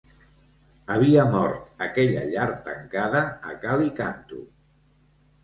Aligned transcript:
Havia 0.95 1.25
mort 1.35 1.83
aquella 1.87 2.23
llar 2.31 2.47
tancada 2.69 3.23
a 3.53 3.55
cal 3.67 3.87
i 3.91 3.95
canto. 4.03 4.43